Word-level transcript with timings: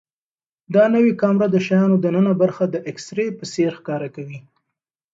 دا 0.73 0.83
نوې 0.95 1.13
کامره 1.21 1.47
د 1.51 1.57
شیانو 1.65 1.95
دننه 2.03 2.33
برخه 2.41 2.63
د 2.69 2.75
ایکس 2.87 3.05
ری 3.17 3.27
په 3.37 3.45
څېر 3.53 3.71
ښکاره 3.79 4.09
کوي. 4.15 4.39